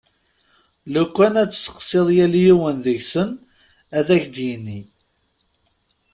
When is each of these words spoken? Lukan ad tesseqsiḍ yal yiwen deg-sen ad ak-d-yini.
Lukan 0.93 1.33
ad 1.41 1.49
tesseqsiḍ 1.51 2.07
yal 2.17 2.33
yiwen 2.43 2.77
deg-sen 2.85 3.29
ad 3.97 4.07
ak-d-yini. 4.15 4.81